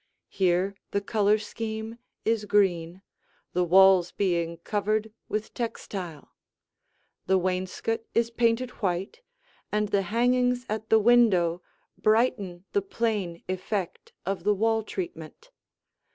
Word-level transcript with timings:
Here 0.29 0.73
the 0.89 0.99
color 0.99 1.37
scheme 1.37 1.99
is 2.25 2.45
green, 2.45 3.03
the 3.53 3.63
walls 3.63 4.11
being 4.11 4.57
covered 4.57 5.13
with 5.29 5.53
textile; 5.53 6.31
the 7.27 7.37
wainscot 7.37 7.99
is 8.15 8.31
painted 8.31 8.71
white, 8.81 9.21
and 9.71 9.89
the 9.89 10.01
hangings 10.01 10.65
at 10.67 10.89
the 10.89 10.97
window 10.97 11.61
brighten 11.99 12.65
the 12.71 12.81
plain 12.81 13.43
effect 13.47 14.11
of 14.25 14.43
the 14.43 14.55
wall 14.55 14.81
treatment. 14.81 15.51